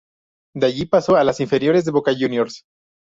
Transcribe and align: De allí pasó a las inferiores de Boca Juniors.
De 0.55 0.65
allí 0.65 0.87
pasó 0.87 1.15
a 1.15 1.23
las 1.23 1.39
inferiores 1.41 1.85
de 1.85 1.91
Boca 1.91 2.11
Juniors. 2.17 2.63